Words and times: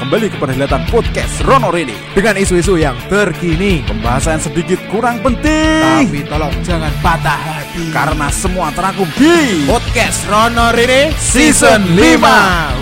kembali 0.00 0.32
ke 0.32 0.36
perhelatan 0.40 0.80
podcast 0.88 1.44
Rono 1.44 1.68
Rini 1.68 1.92
dengan 2.16 2.32
isu-isu 2.40 2.80
yang 2.80 2.96
terkini. 3.12 3.84
Pembahasan 3.84 4.40
sedikit 4.40 4.80
kurang 4.88 5.20
penting 5.20 6.08
Tapi 6.08 6.24
tolong 6.24 6.56
jangan 6.64 6.88
patah 7.04 7.36
hati. 7.36 7.92
karena 7.92 8.32
semua 8.32 8.72
terangkum 8.72 9.04
di 9.20 9.68
podcast 9.68 10.24
Rono 10.24 10.72
Rini 10.72 11.12
Season 11.20 11.84
5. 11.92 12.80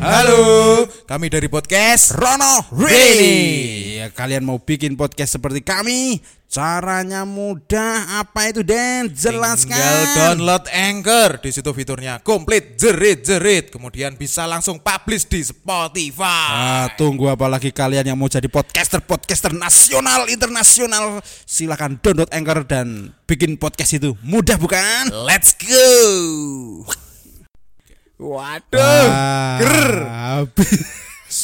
Halo, 0.00 0.86
kami 1.06 1.30
dari 1.30 1.46
podcast 1.46 2.18
Rono 2.18 2.66
Rini. 2.74 3.38
Ya, 4.02 4.10
kalian 4.10 4.42
mau 4.42 4.58
bikin 4.58 4.98
podcast 4.98 5.38
seperti 5.38 5.62
kami? 5.62 6.18
Caranya 6.50 7.22
mudah. 7.22 8.18
Apa 8.26 8.50
itu 8.50 8.66
Den? 8.66 9.14
Jelaskan. 9.14 9.78
Tinggal 9.78 10.02
download 10.18 10.66
Anchor 10.66 11.38
di 11.38 11.54
situ 11.54 11.70
fiturnya 11.70 12.18
komplit 12.26 12.74
jerit-jerit 12.74 13.70
kemudian 13.70 14.18
bisa 14.18 14.50
langsung 14.50 14.82
publish 14.82 15.30
di 15.30 15.46
Spotify. 15.46 16.50
Ah, 16.50 16.86
tunggu 16.98 17.30
apa 17.30 17.46
lagi 17.46 17.70
kalian 17.70 18.10
yang 18.10 18.18
mau 18.18 18.26
jadi 18.26 18.50
podcaster-podcaster 18.50 19.54
nasional 19.54 20.26
internasional? 20.26 21.22
Silakan 21.46 22.02
download 22.02 22.34
Anchor 22.34 22.66
dan 22.66 23.14
bikin 23.30 23.54
podcast 23.62 23.94
itu. 23.94 24.18
Mudah 24.26 24.58
bukan? 24.58 25.14
Let's 25.14 25.54
go. 25.54 25.86
Waduh. 28.16 29.08
ger. 29.60 30.96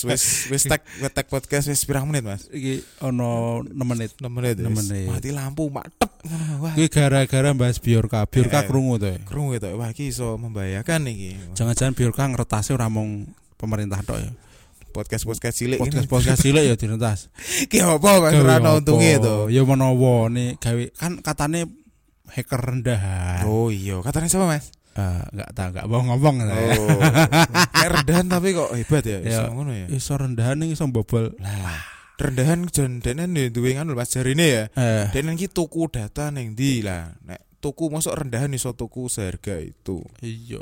Wis 0.02 0.50
wis 0.50 0.62
tag 0.66 0.82
tag 1.14 1.26
podcast 1.26 1.70
wis 1.70 1.82
pirang 1.82 2.10
menit, 2.10 2.26
Mas? 2.26 2.50
Iki 2.50 2.82
ono 3.02 3.62
6 3.62 3.74
menit. 3.86 4.10
6 4.18 4.26
menit. 4.28 4.56
Enam 4.58 4.74
wis. 4.74 4.86
menit. 4.90 5.06
Mati 5.08 5.30
lampu 5.30 5.70
matep. 5.70 6.10
Wah, 6.58 6.74
Iki 6.74 6.88
gara-gara 6.90 7.50
bahas 7.52 7.78
Biorka. 7.78 8.26
Biorka 8.26 8.62
Eh. 8.62 8.66
krungu 8.66 8.98
to. 8.98 9.06
ya? 9.10 9.18
krungu 9.22 9.58
itu. 9.58 9.70
Wah, 9.74 9.90
iki 9.90 10.10
iso 10.10 10.38
membahayakan 10.38 11.06
iki. 11.06 11.30
Jangan-jangan 11.54 11.94
Biorka 11.94 12.26
ngeretasi 12.26 12.74
ora 12.74 12.86
mung 12.86 13.30
pemerintah 13.54 14.02
tok 14.02 14.18
ya. 14.18 14.30
Podcast-podcast 14.92 15.56
cilik 15.56 15.78
Podcast 15.80 16.04
podcast 16.04 16.38
cilik 16.44 16.68
ya 16.68 16.76
direntas. 16.76 17.32
Ki 17.72 17.80
apa 17.80 18.20
Mas 18.20 18.36
ora 18.36 18.60
ono 18.60 18.76
untunge 18.76 19.16
to? 19.18 19.48
Ya 19.48 19.64
menawa 19.64 20.28
nih 20.28 20.60
gawe 20.60 20.84
kan 20.92 21.16
katane 21.24 21.64
hacker 22.28 22.60
rendahan. 22.60 23.48
Oh 23.48 23.72
iya, 23.72 24.00
katanya 24.04 24.28
siapa, 24.28 24.44
Mas? 24.44 24.68
Eh, 24.92 25.22
enggak 25.32 25.50
tahu 25.52 25.68
enggak 25.72 25.86
mau 25.86 26.00
ngomong 26.04 26.36
Oh. 26.44 27.00
Kayak 27.74 27.90
rendahan 27.96 28.26
tapi 28.28 28.48
kok 28.52 28.70
hebat 28.72 29.02
ya, 29.02 29.18
Ya. 29.18 29.30
iso 29.32 29.42
ngono 29.48 29.72
ya. 29.72 29.86
iso 29.88 30.12
rendahan 30.12 30.56
ning 30.56 30.70
iso 30.70 30.84
bobol. 30.86 31.32
Lah, 31.38 31.80
rendahan 32.14 32.68
denen 32.98 33.32
ya 33.32 33.48
duwe 33.48 33.72
ngono 33.72 33.92
Mas 33.92 34.10
jarine 34.10 34.44
ya. 34.44 34.64
Eh, 34.70 35.08
Denen 35.10 35.34
ki 35.34 35.48
tuku 35.48 35.88
data 35.88 36.28
ning 36.28 36.52
ndi 36.52 36.84
lah. 36.84 37.16
Nek 37.20 37.40
tuku 37.58 37.88
masuk 37.88 38.12
rendahan 38.12 38.52
iso 38.52 38.72
tuku 38.72 39.08
seharga 39.08 39.56
itu. 39.58 40.04
iya. 40.20 40.60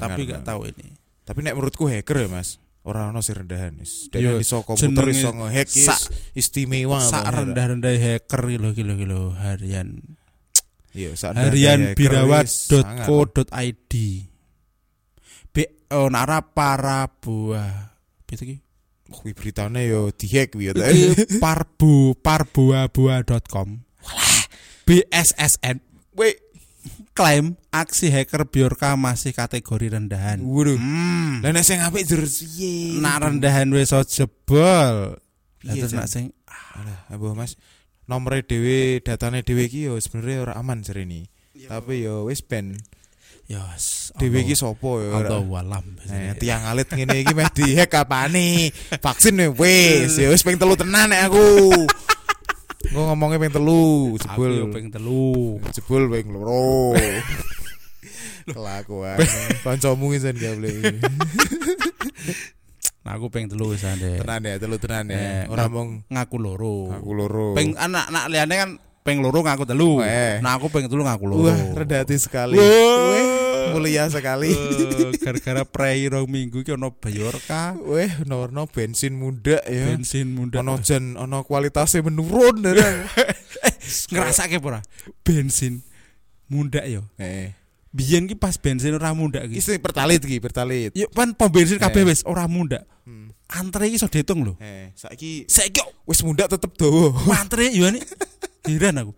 Tapi 0.00 0.24
enggak 0.24 0.40
Mas. 0.40 0.48
tahu 0.48 0.60
ini. 0.66 0.88
Tapi 1.22 1.38
nek 1.42 1.52
menurutku 1.52 1.84
hacker 1.84 2.16
ya, 2.16 2.28
Mas. 2.28 2.56
Ora 2.80 3.10
ono 3.10 3.18
sih 3.18 3.34
rendahan. 3.34 3.76
Yo, 3.76 3.84
denen 4.08 4.40
iso 4.40 4.62
komputer 4.62 5.10
iso 5.10 5.34
ngehack 5.34 5.68
sak- 5.68 6.06
istimewa. 6.32 7.02
Sak 7.02 7.28
rendah-rendah 7.28 7.92
hacker 7.92 8.40
kilo 8.48 8.72
kilo 8.72 8.94
kilo 8.94 9.20
harian. 9.34 10.15
Iya, 10.96 11.12
sak 11.12 11.36
rendah 11.36 11.52
hacker 11.52 12.24
wis 12.24 12.72
sangar. 12.72 13.04
harianbirawat.co.id. 13.04 13.92
B 15.52 15.56
oh 15.92 16.08
nara 16.08 16.40
para 16.40 17.04
buah. 17.20 17.92
Iki? 18.24 18.56
Oh, 19.12 19.20
kuwi 19.22 19.36
beritane 19.36 19.86
yo 19.86 20.08
dihack 20.10 20.56
kuwi 20.56 20.72
ya. 20.72 20.74
ta. 20.74 20.88
Parbu 21.36 22.16
parbuabua.com. 22.24 23.84
BSSN 24.86 25.84
Weh, 26.16 26.32
klaim 27.12 27.60
aksi 27.68 28.08
hacker 28.08 28.48
Biorka 28.48 28.96
masih 28.96 29.36
kategori 29.36 30.00
rendahan. 30.00 30.40
waduh. 30.40 30.80
Hmm. 30.80 31.44
Lah 31.44 31.52
nek 31.52 31.66
sing 31.66 31.84
apik 31.84 32.08
jur 32.08 32.24
piye? 32.24 32.96
Nak 33.04 33.20
rendahan 33.20 33.68
wis 33.68 33.92
jebol. 34.08 35.20
Lah 35.60 35.72
Piye, 35.76 35.82
terus 35.84 35.92
nak 35.92 36.08
sing 36.08 36.32
Alah, 36.76 37.04
Mas? 37.36 37.56
Nomere 38.06 38.46
dhewe, 38.46 39.02
datane 39.02 39.42
dhewe 39.42 39.66
iki 39.66 39.90
yo 39.90 39.98
sebenarnya 39.98 40.38
ora 40.46 40.54
aman 40.54 40.78
jarene. 40.80 41.26
Tapi 41.66 42.06
yo 42.06 42.30
wis 42.30 42.38
ben 42.38 42.78
ya 43.50 43.62
wis, 43.74 44.14
dhewe 44.14 44.38
Allah- 44.38 44.46
iki 44.46 44.54
sapa 44.54 44.90
yo. 45.02 45.10
ora- 45.10 45.26
Allah 45.26 45.42
walam. 45.42 45.86
Eh, 46.06 46.38
tiang 46.38 46.62
alit 46.70 46.86
ngene 46.86 47.26
iki 47.26 47.34
meh 47.34 47.50
dihack 47.50 47.90
kapane? 47.90 48.70
Vaksin 49.02 49.34
wis, 49.58 50.14
ya 50.18 50.30
wis 50.30 50.46
ping 50.46 50.54
telu 50.54 50.78
tenan 50.78 51.10
nek 51.10 51.26
aku. 51.26 51.46
Engko 52.86 53.02
ngomongnya 53.10 53.42
ping 53.42 53.50
telu, 53.50 54.14
Aku 54.14 54.22
jebul. 54.22 54.70
ping 54.70 54.86
telu. 54.94 55.58
Jebul 55.74 56.06
ping 56.06 56.30
loro. 56.30 56.94
Kelakuan. 58.46 59.18
Kancamu 59.66 60.14
iki 60.14 60.22
jan 60.22 60.38
gak 60.38 60.54
boleh. 60.54 60.78
Nah, 63.06 63.14
aku 63.14 63.30
ping 63.30 63.46
telu 63.46 63.70
wis 63.70 63.86
ande. 63.86 64.18
Tenan 64.18 64.42
ya, 64.42 64.58
telu 64.58 64.82
tenan 64.82 65.06
Eh, 65.08 65.14
ya. 65.14 65.46
Ora 65.46 65.70
nah- 65.70 65.70
mong 65.70 65.90
Ngaku 66.10 66.36
loro. 66.42 66.90
aku 66.90 67.10
loro. 67.14 67.54
Ping 67.54 67.78
anak-anak 67.78 68.24
liyane 68.26 68.54
kan 68.58 68.70
ping 69.06 69.22
loro 69.22 69.46
ngaku 69.46 69.62
telu. 69.62 70.02
Eh. 70.02 70.42
Nah, 70.42 70.58
aku 70.58 70.66
ping 70.66 70.90
telu 70.90 71.06
ngaku 71.06 71.24
loro. 71.30 71.46
Wah, 71.46 71.54
rendah 71.78 72.02
hati 72.02 72.18
sekali. 72.18 72.58
Wah. 72.58 73.78
Mulia 73.78 74.10
sekali. 74.10 74.50
Eh, 74.50 75.14
gara-gara 75.22 75.62
prei 75.62 76.06
rong 76.06 76.26
minggu 76.26 76.62
ki 76.62 76.74
ono 76.74 76.90
Biorka, 76.94 77.74
Weh, 77.82 78.10
ono 78.26 78.62
bensin 78.66 79.14
muda 79.14 79.58
ya. 79.62 79.86
bensin 79.90 80.26
muda. 80.34 80.62
Ono 80.62 80.74
jan 80.82 81.14
ono 81.14 81.46
kualitasnya 81.46 82.02
menurun 82.02 82.62
ya. 82.62 83.06
ngrasake 84.10 84.58
apa 84.58 84.66
ora? 84.66 84.80
Bensin 85.22 85.82
muda 86.46 86.82
yo. 86.86 87.06
Eh, 87.18 87.54
Biyen 87.94 88.26
ki 88.28 88.34
pas 88.36 88.56
bensin 88.60 88.92
ora 88.92 89.14
muda 89.14 89.40
ki. 89.46 89.56
iki 89.58 89.78
pertalit 89.80 90.20
iki, 90.24 90.40
pertalit. 90.40 90.92
Yo 90.92 91.06
pan 91.08 91.32
pom 91.32 91.48
bensin 91.48 91.78
kabeh 91.78 92.02
Eh. 92.02 92.08
wis 92.12 92.22
ora 92.26 92.44
muda. 92.48 92.84
Hmm. 93.06 93.30
Antre 93.48 93.86
iki 93.88 93.96
iso 93.96 94.08
diitung 94.10 94.42
lho. 94.44 94.54
Eh, 94.60 94.90
saiki 94.98 95.46
Saiki 95.48 95.80
wis 96.04 96.20
muda 96.22 96.44
tetep 96.50 96.74
dawa. 96.76 97.14
antre 97.40 97.70
yo 97.72 97.88
ini 97.88 98.02
heran 98.66 98.98
aku. 99.00 99.12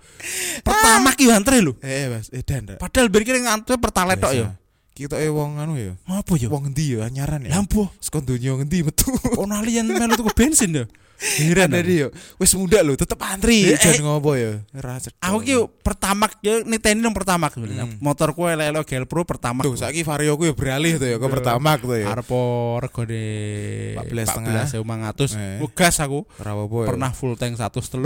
Pertama 0.62 1.10
ki 1.16 1.24
yo 1.26 1.32
antre 1.34 1.58
lho. 1.64 1.74
Eh, 1.82 2.06
Mas, 2.12 2.28
eh 2.30 2.44
dan. 2.44 2.76
Rak. 2.76 2.78
Padahal 2.78 3.08
ben 3.08 3.24
ki 3.24 3.32
antre 3.48 3.74
pertalite 3.80 4.20
tok 4.20 4.32
yo. 4.36 4.46
Kita 4.94 5.14
eh 5.22 5.30
wong 5.30 5.62
anu 5.62 5.78
ya. 5.78 5.94
Ngopo 6.10 6.34
yo? 6.34 6.50
Wong 6.50 6.70
endi 6.74 6.98
ya 6.98 7.06
anyaran 7.06 7.46
ya? 7.46 7.54
Lampu. 7.54 7.86
Sekon 8.02 8.26
donya 8.26 8.58
ngendi 8.58 8.82
metu. 8.82 9.06
Ono 9.38 9.54
alien 9.54 9.86
melu 9.86 10.14
tuku 10.18 10.30
bensin 10.34 10.74
yo. 10.74 10.84
Heran. 11.18 11.74
aku. 11.74 11.82
Tadi 11.82 11.94
yo, 11.98 12.08
wis 12.38 12.52
muda 12.54 12.78
lho, 12.86 12.94
tetep 12.94 13.18
antri. 13.26 13.74
Eh, 13.74 13.78
Jan 13.78 13.98
eh. 13.98 14.02
ngopo 14.06 14.38
ya? 14.38 14.62
Ora 14.78 15.02
cedhak. 15.02 15.18
Aku 15.18 15.42
ki 15.42 15.52
yo 15.58 15.66
pertama 15.82 16.30
yo 16.40 16.62
niteni 16.62 17.02
nang 17.02 17.14
pertama 17.14 17.50
Hmm. 17.58 17.98
Motorku 17.98 18.46
elek-elek 18.46 18.86
Gel 18.86 19.04
Pro 19.10 19.26
pertama. 19.26 19.66
Tuh, 19.66 19.74
saiki 19.74 20.06
vario 20.06 20.38
ku 20.38 20.46
ya 20.46 20.54
beralih 20.54 20.94
tuh 21.00 21.08
ya 21.10 21.16
ke 21.18 21.26
pertama 21.26 21.74
tuh 21.74 21.98
ya. 21.98 22.14
Arep 22.14 22.30
regane 22.78 23.98
14,5. 23.98 24.78
14.500. 24.78 25.34
Eh. 25.34 25.58
Wegas 25.64 25.98
aku. 25.98 26.22
Ya. 26.38 26.54
Pernah 26.86 27.10
full 27.10 27.34
tank 27.34 27.58
132. 27.58 27.98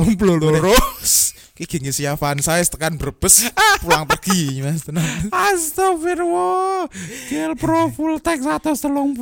Ki 1.53 1.69
gengis 1.69 2.01
ya 2.01 2.17
Avanza 2.17 2.57
tekan 2.65 2.97
Brebes 2.97 3.45
pulang 3.85 4.09
pergi 4.09 4.65
Mas 4.65 4.89
tenan. 4.89 5.05
Astagfirullah. 5.29 6.89
Gel 7.29 7.53
Pro 7.61 7.93
full 7.93 8.17
tank 8.25 8.41
130. 8.41 9.21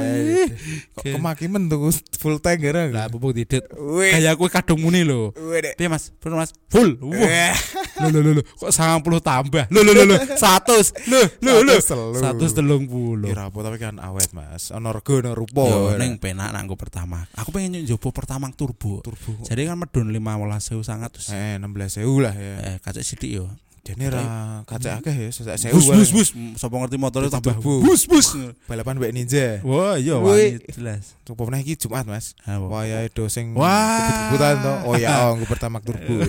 Ih. 0.00 0.48
Kok 0.96 1.20
kemakimen 1.20 1.68
tuh 1.68 1.92
full 2.16 2.40
tank 2.40 2.64
gara. 2.64 2.88
Pupuk 3.18 3.34
didit. 3.34 3.66
Kayak 4.14 4.38
aku 4.38 4.46
kadung 4.46 4.78
muni 4.78 5.02
lho. 5.02 5.34
Piye 5.74 5.90
Mas? 5.90 6.14
Bener 6.22 6.38
Mas? 6.38 6.54
Full. 6.70 7.02
Lho 7.02 8.18
lho 8.22 8.30
lho. 8.38 8.42
Kok 8.46 8.70
90 8.70 9.18
tambah. 9.18 9.64
Lho 9.74 9.80
lho 9.82 9.92
lho 9.92 10.04
lho. 10.06 10.16
100. 10.38 11.10
Lho 11.10 11.20
lho 11.42 11.62
lho. 11.66 11.74
130. 11.82 12.14
130. 12.22 13.34
Ya 13.34 13.50
apa 13.50 13.58
tapi 13.58 13.76
kan 13.82 13.98
awet 13.98 14.30
Mas. 14.30 14.70
Ono 14.70 14.94
rego 14.94 15.18
ono 15.18 15.34
rupa. 15.34 15.98
Ning 15.98 16.22
penak 16.22 16.54
nanggo 16.54 16.78
pertama. 16.78 17.26
Aku 17.34 17.50
pengen 17.50 17.82
nyoba 17.82 18.08
pertama 18.14 18.46
turbo. 18.54 19.02
turbo. 19.02 19.34
Jadi 19.42 19.66
kan 19.66 19.74
medun 19.74 20.14
15.100. 20.14 21.34
Eh 21.34 21.58
16.000 21.58 22.22
lah 22.22 22.34
ya. 22.38 22.54
Eh 22.62 22.76
kacek 22.78 23.02
sithik 23.02 23.34
yo. 23.34 23.50
Jane 23.86 24.06
ra 24.12 24.22
kacek 24.68 25.00
akeh 25.00 25.14
ya, 25.14 25.28
sak 25.32 25.56
sewu. 25.56 25.78
Bus 25.78 25.86
bus 25.88 26.10
bus. 26.12 26.28
Sapa 26.60 26.74
ngerti 26.76 26.96
motornya 27.00 27.32
Dadi 27.32 27.40
tambah 27.40 27.56
bus 27.62 28.02
bus. 28.04 28.36
Balapan 28.68 29.00
mbek 29.00 29.12
Ninja. 29.16 29.60
Wah, 29.64 29.96
iya 29.96 30.20
wani 30.20 30.60
jelas. 30.68 31.16
Coba 31.24 31.48
meneh 31.48 31.64
iki 31.64 31.74
Jumat, 31.80 32.04
Mas. 32.04 32.36
Apa? 32.44 32.66
Wah 32.68 32.84
ya 32.84 33.06
do 33.08 33.30
sing 33.32 33.56
kebut-kebutan 33.56 34.54
to. 34.60 34.74
Oh 34.88 34.94
ya, 34.98 35.30
oh 35.30 35.38
nggo 35.38 35.46
pertama 35.48 35.80
turbo. 35.80 36.20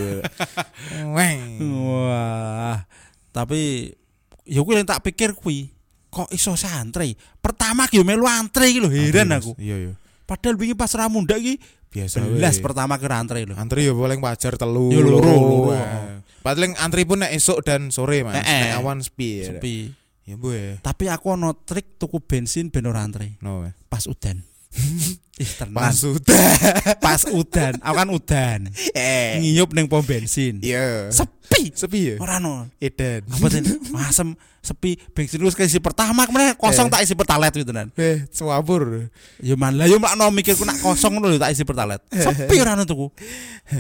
Weng. 1.17 1.41
Wah. 1.83 2.87
Tapi 3.35 3.91
ya 4.47 4.61
kuwi 4.63 4.81
yang 4.81 4.87
tak 4.87 5.03
pikir 5.05 5.35
kuwi 5.35 5.69
kok 6.09 6.29
iso 6.33 6.57
santri. 6.57 7.13
Pertama 7.43 7.85
ki 7.85 8.01
yo 8.01 8.03
melu 8.03 8.25
antri 8.25 8.73
iki 8.73 8.79
lho, 8.81 8.89
heran 8.89 9.35
aku. 9.35 9.53
Iya 9.61 9.75
iya. 9.77 9.93
Padahal 10.25 10.57
wingi 10.57 10.77
pas 10.77 10.93
ra 10.93 11.09
munda 11.09 11.37
iki 11.37 11.57
Biasa 11.89 12.21
belas 12.21 12.61
pertama 12.61 13.01
ke 13.01 13.09
antri 13.09 13.49
lho. 13.49 13.57
Antri 13.57 13.89
ya 13.89 13.93
paling 13.97 14.21
wajar 14.21 14.53
telu. 14.61 14.93
Ya, 14.93 15.01
loro. 15.01 15.73
Paling 16.41 16.75
antri 16.79 17.03
pun 17.03 17.19
nek 17.21 17.31
esuk 17.35 17.61
dan 17.63 17.91
sore, 17.91 18.23
Mas. 18.23 18.39
Eh, 18.39 18.43
eh. 18.43 18.61
Nek 18.71 18.73
awan 18.79 18.99
sepi. 19.03 19.29
ya. 19.43 19.45
Sepi. 19.55 19.75
Ya 20.29 20.35
bu 20.37 20.53
ya. 20.53 20.77
Tapi 20.85 21.09
aku 21.09 21.33
ono 21.33 21.57
trik 21.57 21.97
tuku 21.97 22.21
bensin 22.21 22.69
ben 22.69 22.85
ora 22.85 23.01
antri 23.01 23.33
No. 23.41 23.65
pas 23.89 24.05
udan. 24.05 24.45
Ih. 25.39 25.47
Pas 25.71 25.95
sudah. 25.95 26.51
Pas 27.05 27.23
udan, 27.31 27.79
aku 27.79 27.95
kan 27.95 28.09
udan. 28.11 28.59
Eh. 28.91 29.39
Ngiyup 29.39 29.71
ning 29.71 29.87
pom 29.87 30.03
bensin. 30.03 30.59
Iya. 30.59 31.07
Sepi. 31.15 31.71
Sepi 31.71 31.99
ya. 32.11 32.15
Ora 32.19 32.43
no. 32.43 32.67
Edan. 32.75 33.23
Apa 33.23 33.47
ten? 33.47 33.63
Masem 33.87 34.35
sepi 34.59 34.99
bensin 35.15 35.39
wis 35.39 35.55
keisi 35.55 35.79
pertama 35.79 36.27
ke 36.27 36.35
mana 36.35 36.51
kosong 36.59 36.91
Eh. 36.91 36.91
tak 36.91 37.01
isi 37.07 37.15
pertalet 37.15 37.55
gitu 37.55 37.71
nan. 37.71 37.87
Eh, 37.95 38.27
swabur. 38.35 39.07
Ya 39.39 39.55
man 39.55 39.79
lah 39.79 39.87
yo 39.87 39.95
makno 39.95 40.27
mikirku 40.27 40.67
nak 40.67 40.83
kosong 40.83 41.23
lho 41.23 41.39
tak 41.39 41.55
isi 41.55 41.63
pertalet. 41.63 42.03
Sepi 42.11 42.59
ora 42.59 42.75
no 42.75 42.83
tuku. 42.83 43.07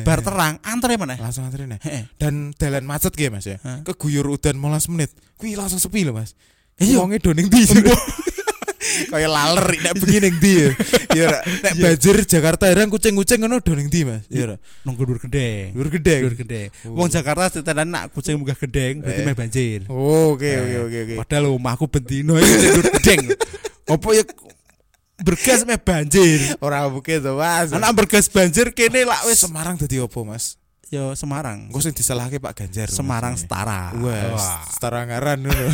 Bar 0.07 0.23
terang 0.23 0.63
antre 0.63 0.95
mana? 0.95 1.19
Langsung 1.19 1.43
antri 1.43 1.67
nih. 1.67 2.07
Dan 2.15 2.55
dalan 2.55 2.87
macet 2.87 3.11
gitu 3.11 3.35
Mas 3.35 3.43
ya. 3.43 3.59
Keguyur 3.83 4.31
udan 4.31 4.55
15 4.55 4.87
menit. 4.95 5.11
Kuwi 5.35 5.59
langsung 5.59 5.83
sepi 5.83 6.07
loh 6.07 6.15
Mas. 6.15 6.39
Iya. 6.79 7.03
Wonge 7.03 7.19
do 7.19 7.35
ning 7.35 7.51
ndi? 7.51 7.67
Kayak 9.09 9.29
laler 9.31 9.65
nek 9.79 9.93
bengi 9.99 10.19
ning 10.19 10.35
ndi 10.39 10.51
ya. 10.55 10.69
Ya 11.11 11.27
nek 11.63 11.73
banjir 11.75 12.15
Jakarta 12.23 12.67
heran 12.67 12.87
kucing-kucing 12.87 13.43
ngono 13.43 13.59
do 13.59 13.75
ning 13.75 13.87
ndi 13.87 14.01
Mas? 14.07 14.23
Ya 14.31 14.47
ora. 14.47 14.55
Nunggu 14.83 15.03
dur 15.03 15.19
gede. 15.19 15.71
Dur 15.75 15.87
gede. 15.89 16.15
Dur 16.23 16.35
gede. 16.35 16.61
Wong 16.85 17.07
Jakarta 17.07 17.49
setelan 17.49 17.87
nak 17.87 18.11
kucing 18.11 18.35
munggah 18.35 18.55
gedeng 18.55 19.01
berarti 19.01 19.21
Eh. 19.21 19.25
meh 19.25 19.35
banjir. 19.35 19.79
Oh, 19.87 20.35
Oke 20.35 20.47
oke 20.47 20.77
oke 20.85 20.97
oke. 21.03 21.15
Padahal 21.23 21.45
omahku 21.51 21.85
bendino 21.87 22.37
iki 22.37 22.67
dur 22.69 22.85
gedeng. 22.99 23.19
Apa 23.89 24.07
ya 24.13 24.23
bergas 25.19 25.65
meh 25.65 25.79
banjir. 25.79 26.39
Ora 26.61 26.85
buke 26.87 27.17
to 27.17 27.35
Mas. 27.35 27.73
Anak 27.73 27.91
bergas 27.95 28.29
banjir 28.29 28.71
kene 28.71 29.03
lak 29.03 29.25
wis 29.25 29.41
Semarang 29.41 29.75
dadi 29.75 29.97
opo 29.97 30.23
Mas? 30.23 30.58
Yo 30.89 31.13
Semarang. 31.13 31.69
Engko 31.69 31.79
sing 31.85 31.93
disalahke 31.93 32.41
Pak 32.41 32.57
Ganjar. 32.57 32.89
Semarang 32.89 33.37
Mas. 33.37 33.45
setara. 33.45 33.93
Wah, 33.93 34.65
setara 34.65 35.05
ngaran 35.05 35.45
ngono. 35.45 35.65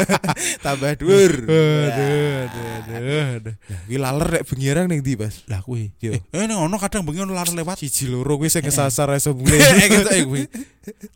Tambah 0.64 0.94
dhuwur. 0.94 1.34
Aduh, 1.50 2.46
aduh, 2.46 3.26
aduh. 3.42 3.54
Kuwi 3.90 3.98
laler 3.98 4.28
nek 4.38 4.42
bengi 4.46 4.66
arang 4.70 4.86
ning 4.86 5.02
ndi, 5.02 5.18
Mas? 5.18 5.42
Lah 5.50 5.60
kuwi. 5.60 5.90
Yo. 5.98 6.14
Eh, 6.14 6.22
eh 6.22 6.46
ning 6.46 6.54
ono 6.54 6.78
kadang 6.78 7.02
bengi 7.02 7.26
ono 7.26 7.34
lar 7.34 7.50
lewat. 7.50 7.82
Siji 7.82 8.06
loro 8.06 8.38
kuwi 8.38 8.46
sing 8.46 8.62
kesasar 8.62 9.10
iso 9.18 9.34
mulai. 9.38 9.58
Eh 9.58 9.88
gitu 9.90 10.08
eh 10.14 10.22
kuwi. 10.22 10.42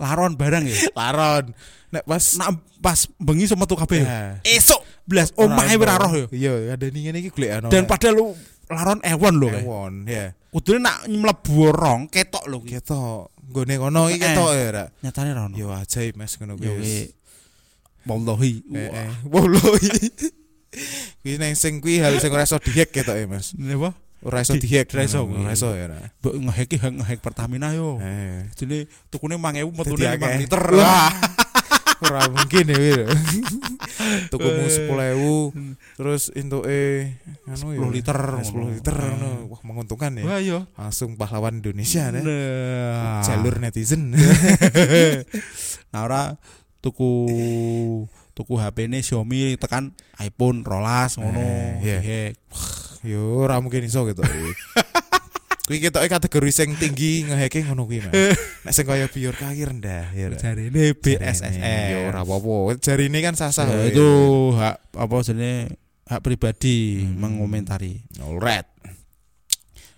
Laron 0.02 0.34
barang 0.34 0.66
ya. 0.66 0.76
Laron. 0.98 1.54
Nek 1.94 2.04
pas 2.04 2.24
Nak 2.36 2.50
pas 2.82 2.98
bengi 3.22 3.46
sama 3.46 3.70
tuh 3.70 3.78
kabeh. 3.78 4.02
Ya. 4.02 4.42
Esok 4.42 4.82
blas 5.06 5.30
omahe 5.38 5.78
ora 5.78 5.94
roh 5.96 6.12
yo. 6.12 6.26
Iya, 6.34 6.74
ada 6.74 6.86
ning 6.90 7.06
ngene 7.06 7.18
iki 7.22 7.30
golek 7.30 7.62
ana. 7.62 7.68
Dan 7.70 7.86
padahal 7.86 8.14
lu 8.18 8.26
laron 8.68 9.00
ewon 9.00 9.34
lho 9.40 9.48
kae. 9.48 9.62
ewon, 9.64 9.94
ya. 10.04 10.36
Kudune 10.48 10.80
nak 10.80 11.04
mlebu 11.06 11.68
rong 11.70 12.08
ketok 12.08 12.44
lho. 12.48 12.64
Ketok. 12.64 13.28
Nggone 13.48 13.74
ngono 13.76 14.00
iki 14.08 14.16
Eh. 14.16 14.32
ketok 14.32 14.50
ya, 14.52 14.66
Ra. 14.72 14.84
Nyatane 15.04 15.30
ra 15.32 15.42
ono. 15.48 15.56
Yo 15.56 15.68
ajaib 15.72 16.16
Mas 16.16 16.36
ngono 16.36 16.56
kuwi. 16.56 17.12
wallahi. 18.08 18.52
Eh, 18.72 18.88
Wah. 18.88 19.04
eh. 19.04 19.10
Wallahi. 19.28 19.88
Kuwi 21.24 21.34
neng 21.40 21.56
sing 21.56 21.80
kuwi 21.80 21.98
hal 22.00 22.16
sing 22.20 22.28
ora 22.30 22.44
iso 22.44 22.60
dihack 22.60 22.92
ketoke, 22.92 23.24
Mas. 23.24 23.52
Ini 23.56 23.76
apa? 23.76 23.92
Ora 24.24 24.40
iso 24.44 24.56
dihack. 24.56 24.88
Ora 24.92 25.02
iso. 25.04 25.24
Ora 25.24 25.52
iso 25.52 25.68
ya, 25.72 25.86
Ra. 25.88 26.00
Mbok 26.20 26.34
ngeheki 26.48 26.76
ngehek 26.80 27.20
Pertamina 27.20 27.72
yo. 27.72 27.96
Eh. 28.00 28.48
Jadi 28.56 28.84
tukune 29.08 29.36
5000 29.36 29.68
metune 29.72 30.00
Dadi 30.00 30.16
5 30.16 30.24
akeh. 30.24 30.38
liter. 30.44 30.62
Wah. 30.76 31.12
Ora 31.98 32.20
mungkin 32.30 32.64
ya 32.70 32.76
kuwi. 32.78 33.04
Tukumu 34.30 34.64
10.000 34.70 35.98
terus 35.98 36.30
entuke 36.32 37.18
anu 37.50 37.74
ya 37.74 37.80
10 37.82 37.94
liter. 37.94 38.18
10 38.38 38.74
liter 38.78 38.96
ngono. 38.96 39.30
Wah, 39.50 39.60
menguntungkan 39.66 40.14
ya. 40.18 40.24
Wah 40.24 40.40
yo. 40.40 40.58
Langsung 40.78 41.18
pahlawan 41.18 41.58
Indonesia 41.58 42.14
deh. 42.14 42.22
Nah. 42.22 43.22
Jalur 43.26 43.58
netizen. 43.58 44.14
Nah 45.88 46.04
ora 46.04 46.36
tuku 46.84 47.10
tuku 48.36 48.54
HP 48.60 48.92
ini 48.92 49.00
Xiaomi 49.00 49.56
tekan 49.56 49.96
iPhone 50.20 50.62
rolas 50.62 51.16
ngono. 51.16 51.40
Eh, 51.40 51.80
iya. 51.82 51.98
Dihek. 51.98 52.32
Yo 53.02 53.40
ora 53.40 53.58
mungkin 53.58 53.82
iso 53.88 54.04
gitu. 54.06 54.22
Kuwi 55.68 55.84
ketoke 55.84 56.08
kategori 56.08 56.48
sing 56.48 56.72
tinggi 56.80 57.28
ngehacking 57.28 57.68
ngono 57.68 57.84
kuwi, 57.84 58.00
Mas. 58.00 58.16
Nek 58.64 58.72
sing 58.72 58.88
kaya 58.88 59.04
Biorka 59.04 59.52
iki 59.52 59.68
rendah 59.68 60.16
ya. 60.16 60.32
Jarine 60.32 60.96
BSSN. 60.96 61.60
Yo 61.92 61.98
ora 62.08 62.24
apa-apa. 62.24 62.80
Jari 62.80 63.12
ini 63.12 63.20
kan 63.20 63.36
sah-sah. 63.36 63.68
Ya, 63.68 63.92
itu 63.92 64.08
hak 64.56 64.96
apa 64.96 65.14
jenenge 65.28 65.76
hak 66.08 66.24
pribadi 66.24 67.04
Hmm. 67.04 67.20
mengomentari. 67.20 68.00
alright. 68.24 68.64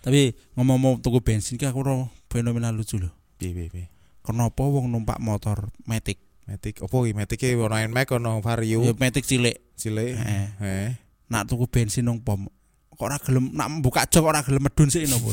Tapi 0.02 0.34
ngomong-ngomong 0.58 1.06
tuku 1.06 1.22
bensin 1.22 1.54
ki 1.54 1.70
aku 1.70 1.86
ro 1.86 2.10
fenomena 2.26 2.74
lucu 2.74 2.98
loh. 2.98 3.14
Piye 3.38 3.54
piye 3.54 3.70
piye. 3.70 3.86
Kenapa 4.26 4.66
wong 4.66 4.90
numpak 4.90 5.22
motor 5.22 5.70
Matic? 5.86 6.18
Matic 6.50 6.82
opo 6.82 7.06
iki? 7.06 7.14
Matic 7.14 7.46
e 7.46 7.54
ono 7.54 7.78
Nmax 7.78 8.18
ono 8.18 8.42
Vario. 8.42 8.82
Ya 8.82 8.90
Matic 8.98 9.22
cilik. 9.22 9.54
Cilik. 9.78 10.18
Eh. 10.18 10.46
Eh. 10.66 10.90
Nak 11.30 11.46
tuku 11.46 11.70
bensin 11.70 12.10
nang 12.10 12.18
pom. 12.18 12.50
Kok 13.00 13.08
ora 13.08 13.16
gelem 13.16 13.48
nak 13.56 13.80
buka 13.80 14.04
jok 14.04 14.28
ora 14.28 14.44
gelem 14.44 14.60
medun 14.60 14.92
sik 14.92 15.08
nopo. 15.08 15.32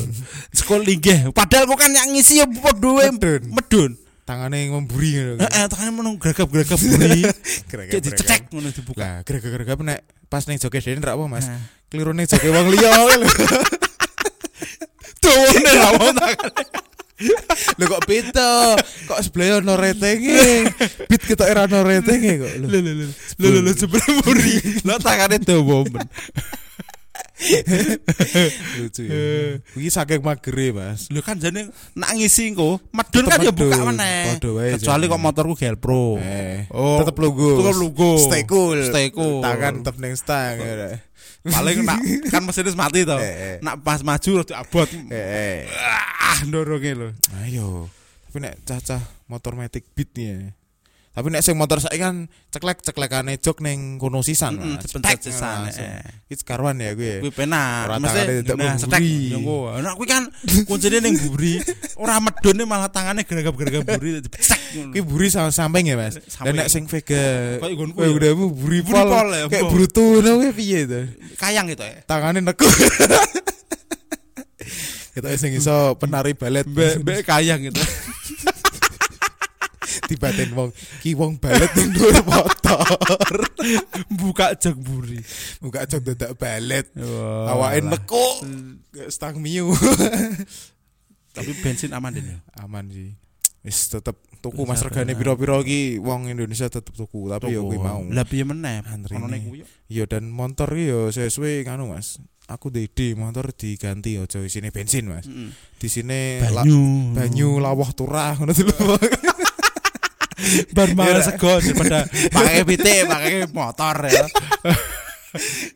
Sekol 0.56 0.88
linggih. 0.88 1.28
Padahal 1.36 1.68
kok 1.68 1.76
kan 1.76 1.92
yang 1.92 2.16
ngisi 2.16 2.40
ya 2.40 2.48
podo 2.48 2.96
Medun. 2.96 3.44
medun. 3.52 3.92
Tangane 4.24 4.72
memburi 4.72 5.20
ngono. 5.20 5.44
Heeh, 5.44 5.64
tekane 5.68 5.92
menung 5.92 6.16
geragap-geragap 6.16 6.80
buri. 6.80 7.28
Kayak 7.68 8.00
dicecek 8.08 8.48
ngono 8.48 8.72
dibuka. 8.72 9.04
Lah, 9.04 9.16
geragap-geragap 9.20 9.84
nek 9.84 10.00
pas 10.32 10.48
ning 10.48 10.56
joget 10.56 10.80
dene 10.80 11.04
ra 11.04 11.12
apa, 11.12 11.28
Mas. 11.28 11.44
Nah. 11.44 11.60
Keliru 11.92 12.16
ning 12.16 12.24
joget 12.24 12.56
wong 12.56 12.72
liya 12.72 12.88
lho. 12.88 13.28
Dawane 15.28 15.70
ra 15.76 15.88
wong. 15.92 16.16
Lho 17.76 17.84
kok 17.84 18.02
beda? 18.08 18.80
Kok 19.12 19.20
sebelah 19.28 19.60
ono 19.60 19.76
retenge? 19.76 20.72
Beat 21.04 21.20
kita 21.20 21.44
era 21.44 21.68
ono 21.68 21.84
retenge 21.84 22.32
kok. 22.48 22.52
Lho. 22.64 22.66
Lho 22.72 22.80
lho 22.80 22.92
lho. 23.04 23.60
Lho 23.60 23.72
jebule 23.76 24.08
buri. 24.24 24.56
Lah 24.88 24.96
takane 24.96 25.36
dawa 25.36 25.84
men. 25.84 26.08
Lucu 28.82 29.02
ya. 29.06 29.14
Kuwi 29.74 29.88
saking 29.88 30.22
magere, 30.22 30.74
Mas. 30.74 31.06
Lho 31.08 31.22
kan 31.22 31.38
jane 31.38 31.70
nak 31.94 32.10
ngisi 32.18 32.50
engko, 32.50 32.82
medun 32.90 33.30
kan 33.30 33.38
ya 33.38 33.54
buka 33.54 33.78
meneh. 33.86 34.38
Wae 34.42 34.74
Kecuali 34.74 35.04
kok 35.06 35.22
motorku 35.22 35.54
Gel 35.54 35.78
Pro. 35.78 36.18
Eh, 36.18 36.66
Oh, 36.74 36.98
tetep 37.02 37.16
logo. 37.22 37.62
tetep 37.62 37.76
logo. 37.78 38.10
Stay 38.18 38.42
cool. 38.44 38.78
Stay 38.82 39.14
cool. 39.14 39.40
Tangan 39.40 39.82
tetep 39.82 39.96
ning 40.02 40.14
stang 40.18 40.58
ya. 40.58 40.98
Paling 41.46 41.86
nak 41.86 42.02
kan 42.34 42.42
mesin 42.42 42.66
wis 42.66 42.74
mati 42.74 43.06
to. 43.06 43.14
Eh, 43.14 43.22
eh. 43.22 43.56
Nak 43.62 43.86
pas 43.86 44.02
maju 44.02 44.30
rada 44.42 44.54
abot. 44.58 44.88
Eh, 44.90 45.14
eh. 45.14 45.58
Ah, 46.18 46.42
ndorongke 46.42 46.92
lho. 46.98 47.08
Ayo. 47.46 47.86
Tapi 48.28 48.44
nek 48.44 48.54
cacah 48.66 49.00
motor 49.30 49.54
Matic 49.54 49.86
Beat 49.94 50.10
nih. 50.18 50.52
Tapi 51.18 51.34
nek 51.34 51.42
sing 51.42 51.58
motor 51.58 51.82
saiki 51.82 51.98
kan 51.98 52.30
ceklek-ceklekane 52.54 53.42
jok 53.42 53.58
ning 53.58 53.98
kono 53.98 54.22
sisan. 54.22 54.78
Tek, 54.78 55.18
sisan, 55.18 55.66
eh. 55.66 55.98
Iki 56.30 56.46
karuan 56.46 56.78
ya 56.78 56.94
gue. 56.94 57.26
Kuwi 57.26 57.34
penak. 57.34 57.90
Ora 57.90 57.98
Mesti 57.98 58.46
nah, 58.54 58.70
yo 59.02 59.42
engko. 59.42 59.58
Nah, 59.82 59.98
kuwi 59.98 60.06
kan 60.06 60.30
kuncine 60.62 61.02
ning 61.02 61.18
buri. 61.18 61.58
Ora 61.98 62.22
medone 62.22 62.62
malah 62.70 62.86
tangane 62.86 63.26
geragap-geragap 63.26 63.82
buri 63.98 64.10
ngono. 64.22 64.94
Ki 64.94 65.00
buri 65.02 65.26
sama 65.26 65.50
samping 65.50 65.90
ya, 65.90 65.98
Mas. 65.98 66.22
Dan 66.38 66.54
nek 66.54 66.70
sing 66.70 66.86
Vega 66.86 67.58
Kayak 67.58 67.74
nggonku 67.74 67.98
Kayak 67.98 68.06
ya. 68.14 68.14
udah 68.14 68.30
buri 68.54 68.78
pol. 68.86 69.26
ya, 69.34 69.44
Kayak 69.50 69.64
brutu 69.74 70.22
ngono 70.22 70.30
kuwi 70.38 70.52
piye 70.54 70.86
to? 70.86 71.02
Kayang 71.34 71.66
gitu 71.66 71.82
ya. 71.82 71.98
Tangane 72.06 72.38
neku. 72.46 72.62
Kita 75.18 75.34
sing 75.34 75.50
iso 75.50 75.98
penari 75.98 76.38
balet 76.38 76.62
mbek 76.62 77.26
kayang 77.26 77.66
gitu. 77.66 77.82
tibaten 80.08 80.48
wong 80.56 80.70
ki 80.98 81.12
wong 81.12 81.36
balet 81.36 81.68
ning 81.76 81.92
dhuwur 81.92 82.16
motor. 82.24 82.80
Buka 84.08 84.56
jok 84.56 84.76
buri. 84.80 85.20
Buka 85.60 85.84
jok 85.84 86.00
dadak 86.02 86.32
balet. 86.34 86.88
Wah, 86.96 87.52
Awake 87.52 88.08
stang 89.12 89.36
miu. 89.38 89.68
Tapi 91.30 91.50
bensin 91.60 91.92
aman 91.92 92.16
deh. 92.16 92.24
Aman 92.58 92.88
sih. 92.88 93.12
Wis 93.62 93.90
tetep 93.90 94.16
tuku 94.38 94.62
mas 94.64 94.80
regane 94.80 95.12
piro-piro 95.12 95.60
iki 95.60 95.98
wong 95.98 96.30
Indonesia 96.30 96.70
tetep 96.70 96.94
tuku, 96.94 97.26
tapi 97.26 97.52
yo 97.52 97.66
kuwi 97.66 97.76
mau. 97.76 98.00
Lah 98.06 98.22
piye 98.22 98.46
meneh? 98.46 98.86
Antrine. 98.86 99.38
Kuwi. 99.42 99.62
yo. 99.62 99.66
Iya 99.90 100.04
dan 100.06 100.30
motor 100.30 100.70
yo 100.72 101.10
sesuai 101.10 101.62
kanu 101.62 101.90
Mas. 101.90 102.22
Aku 102.48 102.72
DD 102.72 103.12
motor 103.12 103.52
diganti 103.52 104.16
aja 104.16 104.40
isine 104.40 104.72
bensin 104.72 105.10
Mas. 105.10 105.28
Heeh. 105.28 105.52
Di 105.76 105.88
sini 105.90 106.40
la- 106.40 106.64
Banyu. 106.64 107.12
banyu 107.12 107.50
lawah 107.60 107.90
turah 107.92 108.38
ngono. 108.40 108.54
bar 110.72 110.88
malah 110.96 111.20
Ya, 111.20 111.26
sego 111.28 111.52
daripada 111.60 111.98
pakai 112.32 112.62
pitik, 112.64 113.06
pakai 113.08 113.34
motor 113.50 113.96
ya. 114.08 114.24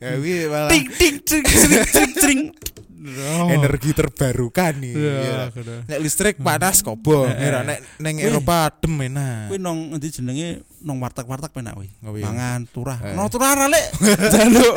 Ya 0.00 0.08
kuwi 0.16 0.48
malah 0.48 0.70
Ting 0.72 0.86
ting 0.96 1.16
ting 1.20 1.44
cring 1.44 2.12
cring. 2.16 2.42
Oh. 3.02 3.50
energi 3.50 3.90
terbarukan 3.90 4.78
nih. 4.78 4.94
Iya, 4.94 5.50
Iya. 5.50 5.74
Nek 5.90 5.98
listrik 5.98 6.38
panas 6.38 6.86
kobong, 6.86 7.34
Eh, 7.34 7.50
eh. 7.50 7.62
Nek 7.66 7.78
ning 7.98 8.14
Wih. 8.22 8.30
Eropa 8.30 8.70
adem 8.70 8.94
enak. 9.10 9.50
Kuwi 9.50 9.58
nong 9.58 9.98
endi 9.98 10.08
jenenge 10.14 10.62
nong 10.86 11.02
warteg-warteg 11.02 11.50
penak 11.50 11.74
kuwi. 11.74 11.90
Oh, 12.06 12.14
iya. 12.14 12.30
Mangan 12.30 12.70
turah. 12.70 13.02
Eh. 13.02 13.18
No 13.18 13.26
turah 13.26 13.58
ra 13.58 13.66
lek. 13.66 13.86
Jaluk. 14.38 14.74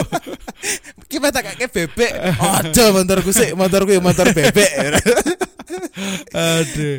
Ki 1.06 1.22
tak 1.22 1.54
kakek 1.54 1.70
bebek. 1.70 2.12
Aja 2.42 2.84
motorku 2.90 3.30
sik, 3.30 3.54
motorku 3.54 3.94
ya 3.94 4.02
motor 4.02 4.26
bebek. 4.34 4.72
Aduh. 6.34 6.98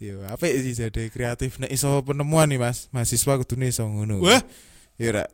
Yo, 0.00 0.24
apik 0.24 0.48
sih 0.64 0.72
jadi 0.72 1.12
kreatif 1.12 1.60
nek 1.60 1.68
iso 1.68 2.00
penemuan 2.00 2.48
nih 2.48 2.56
Mas. 2.56 2.88
Mahasiswa 2.88 3.36
kudune 3.36 3.68
iso 3.68 3.84
ngono. 3.84 4.24
Wah. 4.24 4.40
Iya 4.96 5.10
ra. 5.12 5.24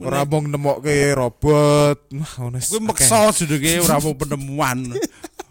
Ora 0.00 0.24
mung 0.24 0.48
nemokke 0.48 1.12
robot. 1.12 2.08
Wah, 2.16 2.32
ngono. 2.40 2.56
Kuwi 2.56 2.80
meksa 2.80 3.28
jenenge 3.36 3.84
ora 3.84 4.00
mau 4.00 4.16
penemuan. 4.16 4.96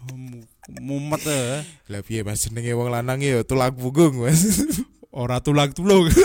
Mumet 0.82 1.22
eh. 1.30 1.62
Lah 1.86 2.02
piye 2.02 2.26
Mas 2.26 2.42
jenenge 2.42 2.74
wong 2.74 2.90
lanang 2.90 3.22
ya 3.22 3.46
tulang 3.46 3.70
punggung, 3.70 4.26
Mas. 4.26 4.42
Ora 5.16 5.38
tulang-tulung. 5.40 6.12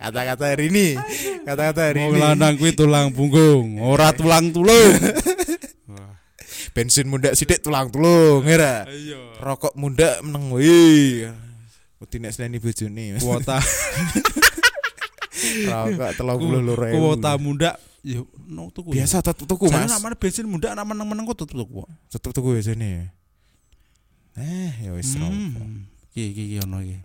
Kata-kata 0.00 0.54
hari 0.54 0.72
ini. 0.72 0.96
Kata-kata 1.44 1.92
hari 1.92 2.00
Wong 2.00 2.16
ini. 2.16 2.22
lanang 2.22 2.54
kuwi 2.56 2.72
tulang 2.72 3.12
punggung, 3.12 3.82
ora 3.84 4.14
tulang-tulung. 4.16 4.96
Bensin 6.76 7.08
muda 7.08 7.32
sidik 7.32 7.64
tulang 7.64 7.88
tulung, 7.88 8.44
ya 8.44 8.84
Iya. 8.84 9.40
Rokok 9.40 9.72
muda 9.80 10.20
meneng 10.20 10.52
wih. 10.52 11.24
Wedi 11.96 12.16
nek 12.20 12.36
seneni 12.36 12.60
bojone. 12.60 13.16
Kuota 13.16 13.56
Rokok 15.72 16.36
32 16.36 17.00
kuota 17.00 17.32
muda 17.40 17.80
yo 18.04 18.28
no 18.44 18.68
tuku. 18.68 18.92
Biasa 18.92 19.24
tetep 19.24 19.48
tuku, 19.48 19.72
Mas. 19.72 19.88
Mas. 19.88 19.96
namanya 19.96 20.20
bensin 20.20 20.44
muda 20.44 20.76
nama 20.76 20.84
meneng-meneng 20.84 21.24
kok 21.32 21.48
tetep 21.48 21.56
tuku. 21.56 21.80
Tetep 22.12 22.30
tuku 22.36 22.48
biasane. 22.60 23.08
Eh, 24.36 24.72
ya 24.84 24.92
wis. 24.92 25.16
Hmm. 25.16 25.88
Iki 26.12 26.22
iki 26.36 26.42
iki 26.52 26.56
ono 26.60 26.84
iki. 26.84 27.00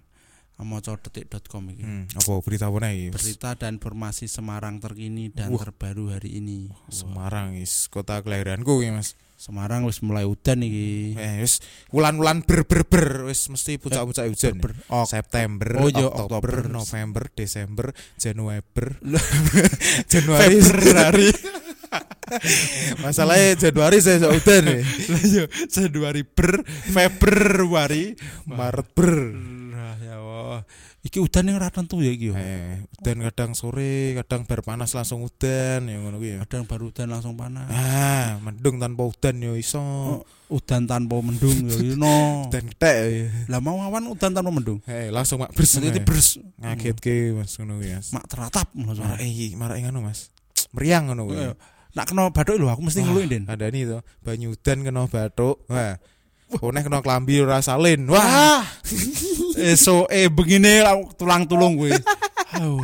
Maca 0.61 0.93
detik.com 0.93 1.73
iki. 1.73 1.81
Hmm, 1.81 2.05
apa 2.05 2.37
berita 2.45 2.69
apa 2.69 2.77
nih? 2.85 3.09
Berita 3.09 3.57
dan 3.57 3.81
informasi 3.81 4.29
Semarang 4.29 4.77
terkini 4.77 5.33
dan 5.33 5.49
Wah. 5.49 5.65
terbaru 5.65 6.13
hari 6.13 6.37
ini. 6.37 6.69
Semarang 6.91 7.57
is 7.57 7.89
kota 7.89 8.21
kelahiranku 8.21 8.85
ya 8.85 8.93
Mas. 8.93 9.17
Semarang 9.41 9.89
wis 9.89 10.05
mulai 10.05 10.21
udan 10.21 10.61
iki. 10.61 11.17
Eh 11.17 11.41
wis 11.41 11.65
wulan-wulan 11.89 12.45
ber 12.45 12.61
ber 12.69 12.85
ber 12.85 13.25
wis 13.25 13.49
mesti 13.49 13.81
puncak-puncak 13.81 14.29
hujan. 14.29 14.61
Ber- 14.61 14.77
ya. 14.85 15.01
September, 15.09 15.81
Oh, 15.81 15.89
iya, 15.89 16.05
Oktober, 16.05 16.45
Oktober. 16.61 16.69
November, 16.69 17.23
Desember, 17.33 17.89
Januari, 18.21 18.61
Januari, 20.13 20.61
Februari. 20.61 21.29
Masalahnya 23.03 23.57
Januari 23.57 23.97
saya 23.97 24.21
nih. 24.61 24.85
Lah 25.09 25.23
yo 25.25 25.43
Januari 25.67 26.21
ber 26.21 26.61
Februari 26.93 28.13
Maret 28.45 28.87
ber. 28.93 29.11
Ya 30.05 30.21
Allah. 30.21 30.61
Iki 31.01 31.17
udan 31.17 31.49
yang 31.49 31.57
ora 31.57 31.73
tentu 31.73 31.97
ya 31.97 32.13
yo. 32.13 32.37
Eh, 32.37 32.85
udan 33.01 33.25
kadang 33.25 33.57
sore, 33.57 34.13
kadang 34.21 34.45
bar 34.45 34.61
panas 34.61 34.93
langsung 34.93 35.25
udan 35.25 35.89
ya 35.89 35.97
ngono 35.97 36.21
ya. 36.21 36.45
Kadang 36.45 36.69
baru 36.69 36.93
udan 36.93 37.09
langsung 37.09 37.33
panas. 37.33 37.65
Ah, 37.73 38.37
mendung 38.37 38.77
tanpa 38.77 39.09
udan 39.09 39.41
yo 39.41 39.57
iso. 39.57 39.81
Oh, 39.81 40.21
udan 40.53 40.85
tanpa 40.85 41.17
mendung 41.25 41.57
ya 41.65 41.97
no. 41.97 42.45
Udan 42.53 42.69
ketek 42.69 42.97
ya. 43.09 43.25
Lah 43.49 43.57
mau 43.57 43.81
awan 43.81 44.13
udan 44.13 44.29
tanpa 44.29 44.53
mendung. 44.53 44.77
Eh, 44.85 45.09
langsung 45.09 45.41
mak 45.41 45.57
bers. 45.57 45.81
Nanti 45.81 45.97
eh. 45.97 46.05
bers 46.05 46.37
ngagetke 46.61 47.33
Mas 47.33 47.57
ngono 47.57 47.81
Mas. 47.81 48.13
mak 48.13 48.25
teratap 48.29 48.69
langsung. 48.77 49.01
Marak 49.01 49.25
iki, 49.25 49.57
marak 49.57 49.81
ngono 49.81 50.05
Mas. 50.05 50.29
Meriang 50.69 51.09
ngono 51.09 51.33
kuwi. 51.33 51.49
Eh, 51.49 51.57
Nak 51.91 52.07
kena 52.07 52.31
bathuk 52.31 52.55
lho 52.55 52.71
aku 52.71 52.87
mesti 52.87 53.03
ngeluhin 53.03 53.27
Den. 53.27 53.43
Ada 53.51 53.67
nih 53.67 53.83
tuh, 53.83 54.01
banyu 54.23 54.55
udan 54.55 54.85
kena 54.85 55.09
batuk. 55.11 55.65
Wah. 55.67 55.99
Oneh 56.59 56.83
kena 56.83 56.99
klambi 56.99 57.39
ora 57.39 57.63
salin. 57.63 58.03
Wah. 58.11 58.67
Esok 59.55 60.11
eh 60.11 60.27
begini 60.27 60.83
tulang 61.15 61.47
tulung 61.47 61.79
gue. 61.79 61.95
Aduh. 62.59 62.83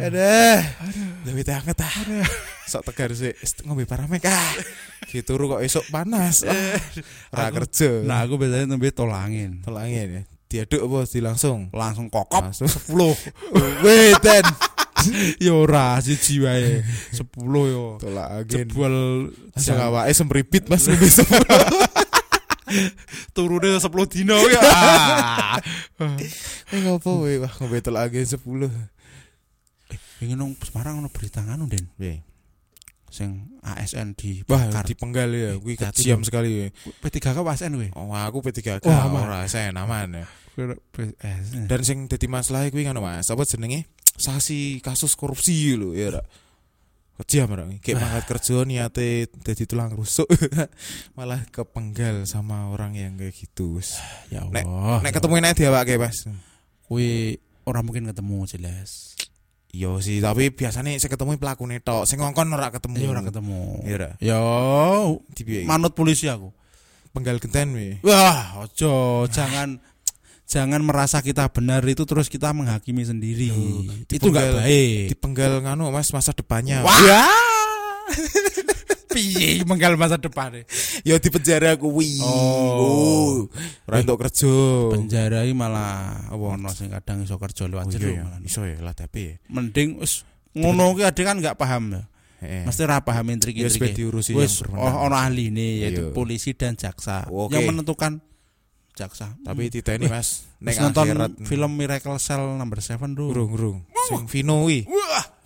Ada. 0.00 0.64
Lebih 1.28 1.44
hangat 1.46 1.78
ah. 1.84 2.26
Sok 2.66 2.90
tegar 2.90 3.14
sih. 3.14 3.30
Ngombe 3.62 3.86
paramek 3.86 4.26
ah. 4.26 4.50
Gitu 5.06 5.38
kok 5.38 5.62
esok 5.62 5.86
panas. 5.94 6.42
Ah. 6.42 6.74
Ora 7.30 7.54
kerja. 7.54 8.02
Nah 8.02 8.26
aku 8.26 8.40
biasanya 8.40 8.74
nembe 8.74 8.90
tolangin. 8.90 9.62
tolangin 9.62 10.08
ya. 10.10 10.22
Diaduk 10.50 10.82
apa 10.82 11.06
di 11.06 11.20
langsung? 11.22 11.70
Langsung 11.70 12.10
kokop 12.10 12.50
Langsung. 12.50 12.66
10. 12.66 12.90
Weh, 13.86 14.10
ten. 14.18 14.42
Ya 15.38 15.54
ora 15.54 16.02
siji 16.02 16.42
wae. 16.42 16.82
10 17.14 17.22
yo. 17.70 18.02
Tolangin. 18.02 18.50
Jebol 18.50 18.94
Langsung 19.54 19.78
awake 19.78 20.10
semripit 20.10 20.66
Mas. 20.66 20.90
turune 23.36 23.76
10 23.78 23.86
dino 24.12 24.36
ya. 24.48 24.62
Ah. 26.00 26.16
Eh 26.72 26.80
ngopo 26.80 27.28
weh? 27.28 27.36
Wah, 27.36 27.52
ngombe 27.60 27.84
tolangin 27.84 28.24
10. 28.24 28.40
Pengen 30.16 30.36
nang 30.40 30.56
Semarang 30.64 31.04
ono 31.04 31.12
berita 31.12 31.44
nganu 31.44 31.68
Den. 31.68 31.92
Weh. 32.00 32.24
Sing 33.10 33.58
ASN 33.60 34.14
di 34.16 34.40
Wah, 34.48 34.80
dipenggal 34.86 35.28
ya. 35.34 35.50
Kuwi 35.60 35.76
Hati-hati 35.76 36.06
kejam 36.06 36.22
sekali 36.24 36.50
ya. 36.56 36.66
P3K 37.04 37.36
ke 37.36 37.40
ASN 37.42 37.74
kowe? 37.76 37.88
Oh, 37.98 38.14
aku 38.16 38.38
P3K 38.40 38.80
Wah, 38.86 39.10
aman. 39.10 39.20
ora 39.28 39.38
saya 39.50 39.74
aman 39.74 40.24
ya. 40.24 40.26
ASN. 41.20 41.66
Dan 41.68 41.80
sing 41.84 41.98
dadi 42.08 42.30
masalah 42.30 42.70
kuwi 42.72 42.86
ngono 42.88 43.02
Mas, 43.04 43.28
apa 43.28 43.42
jenenge? 43.44 43.90
Sasi 44.16 44.78
kasus 44.80 45.18
korupsi 45.18 45.74
lho 45.76 45.92
ya. 45.92 46.22
Kejam 47.20 47.52
ra. 47.52 47.64
Kayak 47.84 48.00
mangkat 48.00 48.24
kerja 48.26 48.56
niate 48.64 49.28
dadi 49.44 49.68
tulang 49.68 49.92
rusuk 49.92 50.24
malah 51.16 51.44
kepenggal 51.52 52.24
sama 52.24 52.72
orang 52.72 52.96
yang 52.96 53.20
kayak 53.20 53.36
gitu. 53.36 53.76
Ya 54.32 54.40
Nek- 54.48 54.64
Allah. 54.64 55.04
Nek 55.04 55.12
ketemu 55.12 55.34
nek 55.38 55.52
diawake 55.52 55.94
Mas. 56.00 56.24
kuwi 56.88 57.36
ora 57.68 57.84
mungkin 57.84 58.08
ketemu 58.08 58.48
jelas. 58.48 59.14
Iya 59.70 59.94
sih, 60.02 60.18
tapi 60.18 60.50
biasanya 60.50 60.90
saya 60.98 61.14
ketemu 61.14 61.38
pelaku 61.38 61.62
tok, 61.78 62.02
sing 62.02 62.18
ngongkon 62.18 62.50
ora 62.50 62.74
ketemu. 62.74 62.94
Ya 62.98 63.08
ora 63.14 63.22
ketemu. 63.22 63.60
Iya 63.86 63.96
ra. 64.02 64.10
Ya 64.18 64.38
Dipiye? 65.30 65.62
manut 65.62 65.94
polisi 65.94 66.26
aku. 66.26 66.50
Penggal 67.14 67.38
genten 67.38 67.78
wi. 67.78 68.02
Wah, 68.02 68.66
ojo, 68.66 69.26
jangan 69.30 69.78
jangan 70.50 70.82
merasa 70.82 71.22
kita 71.22 71.46
benar 71.46 71.86
itu 71.86 72.02
terus 72.02 72.26
kita 72.26 72.50
menghakimi 72.50 73.06
sendiri. 73.06 73.54
Loh, 73.54 73.86
itu 73.86 74.18
dipenggal- 74.18 74.58
baik. 74.58 75.14
Dipenggal 75.14 75.52
nganu 75.62 75.86
Mas 75.88 76.10
masa 76.10 76.34
depannya. 76.34 76.82
Wah. 76.82 76.98
Ya. 77.06 77.22
Piye 79.10 79.66
menggal 79.66 79.98
masa 79.98 80.14
depan 80.14 80.62
Ya 81.02 81.18
di 81.18 81.28
penjara 81.28 81.74
kuwi. 81.74 82.22
Oh. 82.22 83.50
Ora 83.86 83.96
entuk 83.98 84.22
kerja. 84.22 84.54
Penjara 84.94 85.42
iki 85.42 85.50
malah 85.50 86.30
ono 86.30 86.70
sing 86.70 86.94
kadang 86.94 87.26
iso 87.26 87.34
kerja 87.34 87.66
lewat 87.66 87.86
Oh, 87.86 87.90
jero 87.90 88.06
iya, 88.06 88.22
malah. 88.22 88.38
iso 88.46 88.62
ya 88.62 88.78
lah 88.78 88.94
tapi. 88.94 89.34
Mending 89.50 89.98
wis 89.98 90.22
ngono 90.54 90.94
ki 90.94 91.02
ade 91.02 91.22
kan 91.22 91.42
enggak 91.42 91.58
paham 91.58 91.90
ya. 91.90 92.02
Heeh. 92.40 92.64
Mesti 92.70 92.80
ora 92.86 93.02
paham 93.02 93.26
Ya 93.26 93.32
intrik-intrik. 93.34 93.74
sudah 93.82 93.90
diurusi 93.92 94.30
Wis 94.32 94.62
yang 94.62 94.78
oh, 94.78 94.86
berwenang. 94.86 95.04
ono 95.04 95.16
ahli 95.18 95.42
ini 95.50 95.68
yaitu 95.84 96.02
Iya. 96.08 96.14
polisi 96.14 96.50
dan 96.54 96.72
jaksa 96.72 97.26
Oke. 97.28 97.52
yang 97.52 97.66
menentukan 97.68 98.22
jaksa. 99.00 99.32
Tapi 99.40 99.72
tidak 99.72 99.96
ini 99.96 100.12
Mas, 100.12 100.44
nek 100.60 100.76
nonton 100.76 101.08
akhirat 101.08 101.32
film 101.48 101.70
Miracle 101.72 102.20
Cell 102.20 102.60
number 102.60 102.84
7 102.84 103.16
tuh. 103.16 103.32
urung 103.32 103.50
urung. 103.56 103.78
Sing 104.12 104.28
Vino 104.28 104.68
wi. 104.68 104.84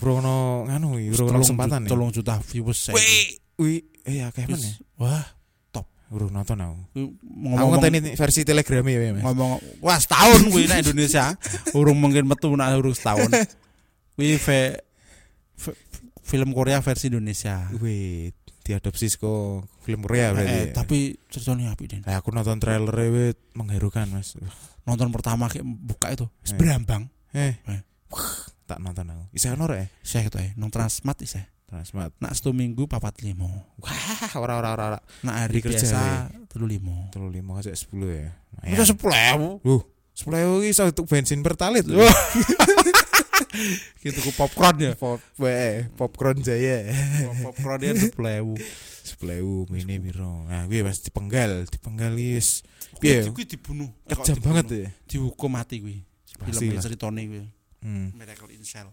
Urung 0.03 0.27
ono 0.27 0.67
nganu 0.67 0.99
wi, 0.99 1.15
urung 1.15 1.31
ono 1.31 1.39
kesempatan 1.47 1.87
nih. 1.87 1.91
Tolong 1.95 2.11
juta 2.11 2.43
views 2.43 2.91
saya. 2.91 2.99
Wi, 2.99 3.39
wi, 3.63 3.73
eh 4.03 4.27
akeh 4.27 4.51
men 4.51 4.59
ya. 4.59 4.75
Wah, 4.99 5.25
Urung 6.15 6.31
nonton 6.31 6.61
aku. 6.63 6.77
Aku 6.95 7.01
ngomong 7.25 7.71
ngenteni 7.75 8.15
versi 8.15 8.47
telegram 8.47 8.87
ya 8.87 9.11
Mas. 9.17 9.25
ngomong 9.27 9.59
wah 9.83 9.99
setahun 9.99 10.47
kuwi 10.47 10.71
nang 10.71 10.85
Indonesia. 10.87 11.35
Urung 11.79 11.99
mungkin 11.99 12.29
metu 12.31 12.55
nak 12.55 12.77
urung 12.79 12.95
setahun. 12.95 13.27
Kuwi 14.15 14.39
film 16.23 16.55
Korea 16.55 16.79
versi 16.79 17.11
Indonesia. 17.11 17.67
Wih, 17.83 18.31
diadopsi 18.65 19.13
saka 19.13 19.61
film 19.85 20.09
Korea 20.09 20.33
berarti. 20.33 20.49
Eh, 20.49 20.65
ya. 20.67 20.73
tapi 20.73 20.99
ceritanya 21.29 21.77
apik 21.77 21.87
Den. 21.87 22.01
Nah, 22.03 22.17
aku 22.17 22.33
nonton 22.33 22.57
trailer 22.57 22.97
wit 23.13 23.37
mengharukan 23.53 24.09
Mas. 24.09 24.41
Nonton 24.89 25.13
pertama 25.13 25.53
kayak 25.53 25.65
buka 25.65 26.09
itu, 26.11 26.27
Eh. 26.49 26.57
berambang. 26.57 27.13
Eh, 27.37 27.61
Eh. 27.69 27.81
tak 28.65 28.81
nonton 28.81 29.05
aku. 29.13 29.25
Isa 29.37 29.53
ono 29.53 29.69
rek 29.69 29.93
Saya 30.01 30.25
gitu 30.25 30.41
ya, 30.41 30.57
nong 30.57 30.73
Transmart 30.73 31.21
isih. 31.21 31.45
Transmart. 31.69 32.17
Nak 32.25 32.33
satu 32.33 32.57
minggu 32.57 32.89
papat 32.89 33.21
limo. 33.21 33.51
Wah, 33.81 34.33
ora 34.41 34.57
ora 34.57 34.71
ora. 34.73 34.99
Nak 35.27 35.35
hari 35.37 35.61
Kerja, 35.61 35.77
biasa 35.77 36.01
telu 36.49 36.65
limo. 36.65 37.13
Telu 37.13 37.29
lima 37.29 37.61
aja 37.61 37.69
sepuluh 37.77 38.09
ya. 38.09 38.33
Itu 38.65 38.85
sepuluh. 38.89 39.13
Uh, 39.61 39.83
sepuluh 40.15 40.39
ewu 40.41 40.55
iki 40.65 40.73
iso 40.73 40.87
untuk 40.87 41.05
bensin 41.05 41.45
pertalit. 41.45 41.85
Gitu 44.05 44.19
ku 44.21 44.31
popcorn 44.35 44.77
ya. 44.81 44.93
Pop, 44.99 45.21
eh, 45.47 45.89
popcorn 45.95 46.43
jaya. 46.43 46.91
popcorn 47.43 47.79
dia 47.81 47.95
sepuluh. 47.95 48.59
Sepuluh 49.05 49.37
ewu 49.37 49.57
mini 49.69 50.01
biro. 50.01 50.49
Nah, 50.49 50.65
gue 50.65 50.81
pas 50.81 50.97
dipenggal, 50.97 51.69
dipenggal 51.69 52.17
wis. 52.17 52.65
Piye? 52.97 53.29
Kuwi 53.29 53.45
dibunuh. 53.45 53.93
Kejam 54.09 54.41
banget 54.41 54.67
ya. 54.73 54.89
Dihukum 55.05 55.53
mati. 55.53 55.77
Pasti 56.41 56.73
Film 56.73 56.81
ceritane 56.81 57.23
kuwi. 57.29 57.45
Hmm. 57.85 58.17
Miracle 58.17 58.49
in 58.57 58.65
Cell. 58.65 58.89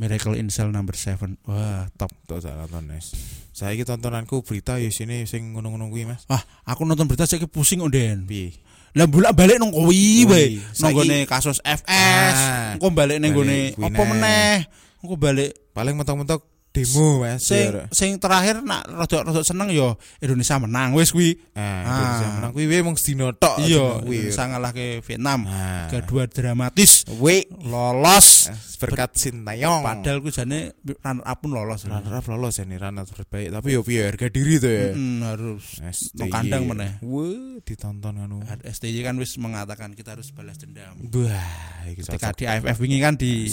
Miracle 0.00 0.40
in 0.40 0.48
Cell 0.48 0.72
number 0.72 0.96
7. 0.96 1.36
Wah, 1.44 1.92
top. 1.92 2.08
Tuh 2.24 2.40
nonton 2.40 2.88
Mas. 2.88 3.12
Saiki 3.52 3.84
tontonanku 3.84 4.40
berita 4.40 4.80
ya 4.80 4.88
sini 4.88 5.28
sing 5.28 5.52
ngono-ngono 5.52 5.92
kuwi 5.92 6.08
Mas. 6.08 6.24
Wah, 6.24 6.40
aku 6.64 6.88
nonton 6.88 7.04
berita 7.04 7.28
saiki 7.28 7.44
pusing 7.44 7.84
Onden. 7.84 8.24
Piye? 8.24 8.56
Lah 8.90 9.06
bolak-balik 9.06 9.62
nang 9.62 9.70
kuwi 9.70 10.26
wae. 10.26 10.58
Nang 10.82 10.90
gone 10.90 11.18
kasus 11.30 11.62
FS. 11.62 11.86
Ah. 11.86 12.74
Engko 12.74 12.90
balik 12.90 13.22
nang 13.22 13.30
gone 13.30 13.74
Balik 13.78 13.86
apa 13.86 14.02
neh. 14.02 14.08
meneh? 14.10 14.54
Engko 15.00 15.14
balik 15.14 15.52
Paling 15.70 15.94
mentok-mentok 15.94 16.49
demo 16.70 17.18
Mas. 17.18 17.42
Sing 17.42 17.58
ya, 17.60 17.70
Ra. 17.72 17.84
sing 17.90 18.10
terakhir 18.16 18.62
nak 18.62 18.86
rada-rada 18.86 19.42
seneng 19.42 19.70
yo 19.70 19.98
Indonesia 20.18 20.54
menang 20.56 20.94
wis 20.94 21.10
kuwi. 21.10 21.34
Nah, 21.52 21.82
Ah. 21.82 21.82
Indonesia 21.82 22.26
menang 22.32 22.52
kuwi 22.52 22.64
wis 22.66 22.80
mung 22.80 22.94
sedina 22.94 23.26
tok. 23.32 23.58
Iya, 23.60 23.86
kuwi. 24.00 24.16
Indonesia 24.24 24.44
ngalahke 24.46 24.86
Vietnam. 25.02 25.40
Nah. 25.44 25.86
Kedua 25.88 26.24
dramatis 26.24 27.02
Kuwi 27.04 27.50
lolos. 27.60 28.48
berkat 28.80 29.12
Sintayong. 29.12 29.82
Padahal 29.82 30.18
ku 30.18 30.30
jane 30.30 30.72
runner 31.02 31.20
up 31.22 31.38
pun 31.38 31.52
lolos. 31.52 31.84
runner 31.84 32.14
up 32.14 32.24
lolos 32.24 32.56
ya 32.56 32.64
nih 32.64 32.78
runner 32.78 33.04
terbaik 33.04 33.50
tapi 33.50 33.74
yo 33.74 33.82
piye 33.82 34.06
harga 34.06 34.26
diri 34.26 34.56
tuh 34.56 34.70
ya. 34.70 34.86
Mm, 34.94 35.18
harus 35.20 35.64
STY. 35.82 36.30
kandang 36.30 36.64
meneh. 36.64 36.96
Wah, 37.02 37.60
ditonton 37.60 38.14
anu. 38.16 38.40
STY 38.62 39.02
kan 39.02 39.18
wis 39.18 39.36
mengatakan 39.36 39.92
kita 39.92 40.14
harus 40.14 40.30
balas 40.30 40.56
dendam. 40.56 40.96
Wah, 40.96 41.84
Ketika 41.90 42.32
di 42.32 42.44
AFF 42.46 42.78
wingi 42.78 42.98
kan 42.98 43.14
di 43.14 43.50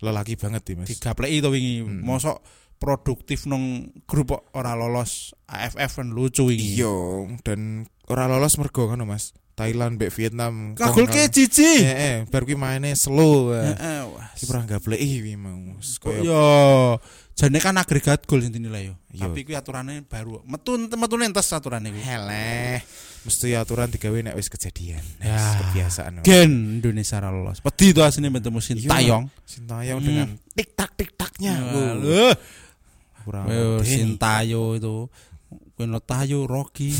lelaki 0.00 0.34
banget 0.36 0.64
nih, 0.66 0.76
Mas. 0.80 0.88
digapleki 0.90 1.38
to 1.40 1.48
wingi. 1.52 1.84
Hmm. 1.84 2.00
Mosok 2.02 2.40
produktif 2.80 3.44
nong 3.44 3.92
grup 4.08 4.32
kok 4.32 4.42
ora 4.56 4.72
lolos 4.72 5.36
AFF 5.46 6.00
kan 6.00 6.08
lucu 6.10 6.48
wingi. 6.48 6.80
Iya, 6.80 6.96
dan 7.44 7.84
ora 8.08 8.24
lolos 8.24 8.56
mergo 8.56 8.88
kan 8.88 9.04
Mas. 9.04 9.36
Thailand 9.60 10.00
mbek 10.00 10.08
Vietnam. 10.16 10.72
Kagul 10.72 11.04
ke 11.04 11.28
cici. 11.28 11.84
Eh, 11.84 12.24
bar 12.32 12.48
kuwi 12.48 12.56
maine 12.56 12.96
slow. 12.96 13.52
eh. 13.52 13.76
Heeh. 13.76 14.08
Ki 14.40 14.48
pernah 14.48 14.64
gapleki 14.64 15.20
kuwi 15.20 15.36
mau. 15.36 15.76
Kayak 15.76 16.24
yo 16.24 16.42
jane 17.36 17.60
kan 17.60 17.76
agregat 17.76 18.24
gol 18.24 18.40
sing 18.40 18.56
dinilai 18.56 18.88
yo. 18.88 18.96
Iya. 19.12 19.28
Tapi 19.28 19.44
kuwi 19.44 19.60
aturannya 19.60 20.00
baru. 20.08 20.40
Metu 20.48 20.80
metune 20.96 21.28
entes 21.28 21.52
aturannya 21.52 21.92
kuwi. 21.92 22.00
heleh. 22.00 22.80
Mesti 23.20 23.52
aturan 23.52 23.92
digawe 23.92 24.16
nek 24.24 24.36
wis 24.36 24.48
kejadian. 24.48 25.04
Ya. 25.20 25.36
Kebiasaan. 25.60 26.24
Gen 26.24 26.80
Indonesia 26.80 27.20
lolos. 27.20 27.60
Pedi 27.60 27.92
to 27.92 28.00
asine 28.00 28.32
bertemu 28.32 28.58
Sintayong. 28.58 29.24
Sintayong 29.44 30.00
Hmm. 30.00 30.08
dengan 30.08 30.28
tik 30.56 30.68
tak 30.72 30.90
tik 30.96 31.10
taknya. 31.14 31.60
Waduh. 31.60 32.32
Kurang. 33.28 33.44
Ayo 33.48 33.84
medeni. 33.84 33.88
Sintayo 33.92 34.64
itu 34.74 34.96
Kuwi 35.76 35.96
Tayo 36.04 36.44
Rocky. 36.48 36.92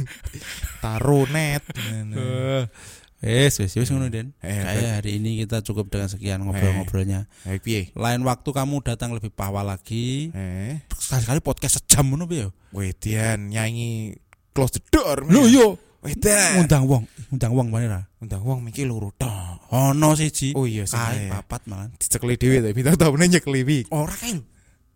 Taro 0.84 1.24
net. 1.28 1.64
Eh, 1.76 2.64
Wes, 3.24 3.56
wes, 3.56 3.72
wes 3.72 3.88
ngono 3.88 4.12
Den. 4.12 4.36
Eh, 4.44 4.52
Kayak 4.60 5.00
hari 5.00 5.16
ini 5.16 5.40
kita 5.40 5.64
cukup 5.64 5.88
dengan 5.88 6.12
sekian 6.12 6.44
ngobrol-ngobrolnya. 6.44 7.24
Eh, 7.48 7.56
piye? 7.56 7.88
Lain 7.96 8.20
waktu 8.20 8.52
kamu 8.52 8.84
datang 8.84 9.16
lebih 9.16 9.32
awal 9.40 9.64
lagi. 9.64 10.28
Eh, 10.36 10.84
Sekali-sekali 10.92 11.40
podcast 11.40 11.80
sejam 11.80 12.12
ngono 12.12 12.28
piye? 12.28 12.52
Wedian 12.76 13.48
nyanyi 13.48 14.12
close 14.54 14.78
the 14.78 14.82
door. 14.88 15.26
Lho 15.26 15.50
yo, 15.50 15.66
Wedan. 16.06 16.62
ngundang 16.62 16.84
wong, 16.86 17.02
ngundang 17.34 17.52
wong 17.52 17.68
mana 17.74 17.86
ra? 17.90 18.00
Undang 18.22 18.42
wong 18.46 18.62
mikir 18.62 18.86
loro 18.86 19.10
tok. 19.18 19.66
Ono 19.74 20.14
siji. 20.14 20.54
Oh 20.54 20.64
iya 20.64 20.86
sing 20.86 21.00
papat 21.28 21.66
malah. 21.66 21.90
Dicekli 21.98 22.38
dhewe 22.38 22.62
ta, 22.62 22.70
bintang 22.70 22.96
tamune 22.96 23.26
nyekli 23.26 23.60
wi. 23.66 23.78
Ora 23.90 24.14
kae. 24.14 24.38
lho. 24.38 24.42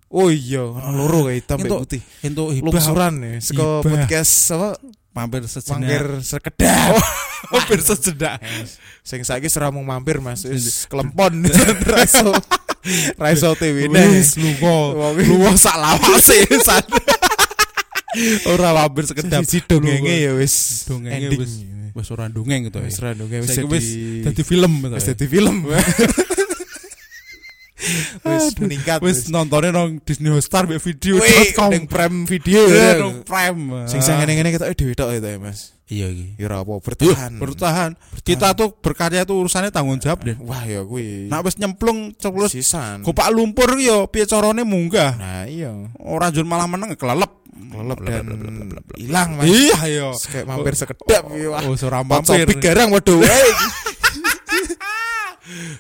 Oh 0.09 0.33
iya, 0.33 0.63
ono 0.65 0.95
loro 0.95 1.27
kae 1.29 1.43
hitam 1.43 1.59
mbek 1.61 1.81
putih. 1.85 2.03
Entuk 2.23 2.55
hibah 2.55 2.71
Lungsuran 2.71 3.15
ya, 3.21 3.31
saka 3.43 3.61
Hibah. 3.61 3.83
podcast 3.85 4.35
apa? 4.55 4.71
mampir 5.19 5.43
sejenak. 5.51 5.83
Mampir 5.83 6.05
sekedap. 6.23 6.95
mampir 7.53 7.81
sejenak. 7.83 8.39
Sing 9.03 9.21
saiki 9.27 9.51
ora 9.59 9.75
mung 9.75 9.83
mampir 9.83 10.23
Mas, 10.23 10.47
kelempon 10.87 11.43
raiso. 11.93 12.31
Raiso 13.19 13.53
TV 13.59 13.91
Wis 13.91 14.39
lunga. 14.39 15.03
Lunga 15.19 15.51
sak 15.59 15.77
lawase. 15.77 16.47
Ora 18.51 18.75
mampir 18.75 19.05
sekedap. 19.07 19.43
Siji 19.45 19.65
dongenge 19.69 20.15
ya 20.25 20.33
wis 20.35 20.85
Dongenge 20.89 21.29
wis 21.39 21.53
wis 21.95 22.09
ora 22.15 22.27
dongeng 22.29 22.69
gitu. 22.69 22.79
Wis 22.83 22.99
ya. 22.99 23.03
ra 23.05 23.11
dongeng 23.15 23.41
wis 23.43 23.51
Saiki 23.51 23.65
jadi 23.65 23.73
wis 23.73 23.87
dadi 24.27 24.43
film 24.45 24.73
gitu. 24.83 24.95
wis 24.95 25.07
ya. 25.07 25.13
dadi 25.15 25.27
film. 25.27 25.57
Wis 28.27 28.59
meningkat 28.59 28.99
Wis 29.01 29.31
nontonnya 29.31 29.71
nang 29.71 30.03
Disney 30.03 30.29
Hotstar 30.35 30.67
mbek 30.67 30.83
video 30.83 31.23
Wih, 31.23 31.55
com. 31.55 31.71
ning 31.71 31.87
Prime 31.87 32.27
Video. 32.27 32.67
Ya. 32.69 32.99
nang 33.01 33.23
Prime. 33.23 33.87
Sing 33.87 34.03
sing 34.03 34.19
ngene-ngene 34.19 34.51
ketoke 34.51 34.75
dhewe 34.75 34.93
tok 34.99 35.15
ya, 35.15 35.39
Mas. 35.39 35.78
Iya 35.89 36.07
iki. 36.13 36.37
Ya 36.37 36.53
ora 36.53 36.61
apa 36.61 36.85
bertahan. 36.85 37.33
bertahan. 37.41 37.91
Kita 38.21 38.53
tuh 38.53 38.77
berkarya 38.77 39.25
tuh 39.25 39.41
urusannya 39.41 39.73
tanggung 39.73 39.97
jawab 39.97 40.21
deh. 40.21 40.37
Wah 40.37 40.61
ya 40.69 40.85
kuwi. 40.85 41.33
Nak 41.33 41.49
wis 41.49 41.57
nyemplung 41.57 42.13
ceplus 42.13 42.53
sisan. 42.53 43.01
kopak 43.01 43.33
lumpur 43.33 43.73
yo 43.81 44.05
piye 44.05 44.29
carane 44.29 44.69
munggah. 44.69 45.17
Nah, 45.17 45.45
iya. 45.49 45.73
Ora 45.97 46.29
jur 46.29 46.45
malah 46.45 46.69
meneng 46.69 46.93
kelelep. 46.93 47.33
Kelelep 47.59 47.99
dan 48.05 48.25
hilang, 49.01 49.41
Mas. 49.41 49.49
Iya 49.49 49.79
yo. 49.89 50.09
Terus 50.13 50.29
Kayak 50.29 50.47
mampir 50.47 50.75
sekedap 50.77 51.25
ya, 51.33 51.49
wah. 51.51 51.61
Oh, 51.65 51.73
ora 51.75 51.99
Mampir. 52.05 52.47
garang 52.61 52.89
waduh. 52.93 53.19
wae. 53.25 53.51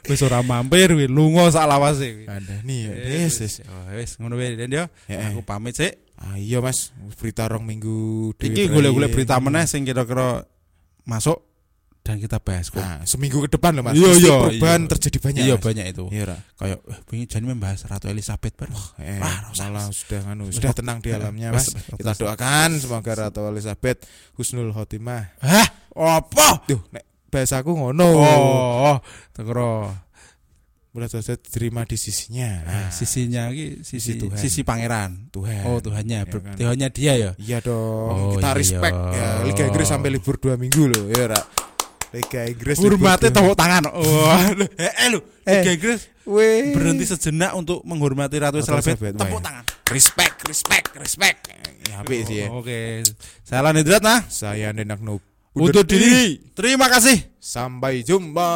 Wis 0.09 0.25
ora 0.25 0.41
mampir 0.41 0.97
wi 0.97 1.05
lunga 1.05 1.53
sak 1.53 1.69
lawase 1.69 2.09
wi. 2.17 2.25
Ada 2.25 2.65
nih 2.65 2.79
ya. 2.81 2.93
Wis 2.97 3.05
Yes, 3.13 3.35
yes. 3.45 3.55
wis. 3.61 3.69
Wis 3.93 4.11
ngono 4.17 4.41
wae 4.41 4.57
Den 4.57 4.73
yo. 4.73 4.85
Ya, 5.05 5.29
Aku 5.29 5.45
pamit 5.45 5.77
sik. 5.77 6.08
Ah, 6.19 6.35
iya 6.35 6.59
Mas, 6.59 6.91
berita 7.15 7.47
rong 7.47 7.63
minggu 7.63 8.35
Iki 8.35 8.75
golek-golek 8.75 9.15
berita 9.15 9.39
meneh 9.39 9.71
sing 9.71 9.87
kira-kira 9.87 10.43
masuk 11.07 11.49
dan 12.09 12.17
kita 12.17 12.41
bahas 12.41 12.73
kok. 12.73 12.81
Nah, 12.81 13.05
seminggu 13.05 13.45
ke 13.45 13.53
depan 13.53 13.77
loh 13.77 13.85
Mas. 13.85 13.93
Iya, 13.93 14.11
iya, 14.17 14.37
perubahan 14.41 14.81
iya. 14.81 14.91
terjadi 14.97 15.19
banyak. 15.21 15.43
Iya 15.45 15.55
Mas. 15.61 15.65
banyak 15.69 15.87
itu. 15.93 16.05
Iya, 16.09 16.25
Ra. 16.25 16.39
Kayak 16.57 16.79
eh 16.89 16.99
pengen 17.05 17.27
jadi 17.29 17.45
membahas 17.45 17.81
Ratu 17.85 18.07
Elizabeth 18.09 18.55
bar. 18.57 18.69
Eh, 18.97 19.21
Wah, 19.21 19.53
usah, 19.53 19.69
malah 19.69 19.87
Mas. 19.93 20.01
sudah 20.03 20.21
Wis, 20.49 20.57
sudah 20.57 20.73
tenang 20.73 20.99
di 21.05 21.13
Eh, 21.13 21.21
alamnya 21.21 21.53
Mas. 21.53 21.69
Kita 21.77 22.13
doakan 22.17 22.81
semoga 22.81 23.13
Ratu 23.13 23.45
Elizabeth 23.53 24.09
husnul 24.41 24.73
khotimah. 24.73 25.37
Hah? 25.45 25.69
Apa? 25.93 26.65
Duh, 26.65 26.81
nek 26.97 27.05
bahasaku 27.29 27.77
ngono. 27.77 28.09
Oh, 28.09 28.97
tekro. 29.37 29.93
Mudah 30.89 31.05
saja 31.07 31.37
diterima 31.37 31.85
di 31.85 32.01
sisinya. 32.01 32.65
Nah, 32.65 32.89
Sisinya 32.89 33.53
iki 33.53 33.85
sisi 33.85 34.17
Sisi 34.17 34.21
Tuhan. 34.25 34.39
sisi 34.41 34.61
pangeran. 34.65 35.29
Tuhan. 35.29 35.63
Oh, 35.69 35.79
Tuhannya, 35.85 36.25
Ya 36.25 36.27
kan. 36.27 36.57
Tuhannya 36.57 36.89
dia 36.89 37.13
ya. 37.15 37.31
Iya 37.37 37.59
dong, 37.61 38.09
Oh, 38.09 38.29
kita 38.35 38.51
iya, 38.51 38.57
respect 38.57 38.97
ya. 38.97 39.29
Liga 39.45 39.63
Inggris 39.69 39.87
sampai 39.87 40.09
libur 40.09 40.41
dua 40.41 40.57
minggu 40.57 40.89
loh, 40.89 41.05
ya 41.13 41.29
Ra. 41.29 41.41
Liga 42.09 42.41
Inggris 42.49 42.81
Hormati 42.81 43.29
tepuk 43.29 43.53
tangan. 43.53 43.85
Wah, 44.01 44.49
eh, 44.81 44.93
eh 44.97 45.09
lho, 45.13 45.21
Eh. 45.45 45.61
Liga 45.61 45.71
Inggris 45.77 46.01
Weh. 46.25 46.73
berhenti 46.73 47.05
sejenak 47.05 47.53
untuk 47.53 47.85
menghormati 47.85 48.41
Ratu 48.41 48.65
Elizabeth. 48.65 49.13
Tepuk 49.13 49.41
tangan. 49.45 49.65
Respect, 49.93 50.49
respect, 50.49 50.89
respect. 50.97 51.39
Ya, 51.89 52.01
sih 52.25 52.37
ya. 52.45 52.47
Oke. 52.49 53.05
Saya 53.45 53.61
Lan 53.61 53.77
Hidrat 53.77 54.01
nah. 54.01 54.21
Saya 54.29 54.73
Nenak 54.73 55.05
Noob. 55.05 55.21
Untuk 55.53 55.85
diri. 55.85 56.41
Terima 56.57 56.89
kasih. 56.89 57.29
Sampai 57.41 58.05
jumpa. 58.05 58.49